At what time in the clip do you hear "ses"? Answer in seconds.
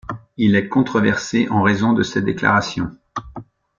2.01-2.23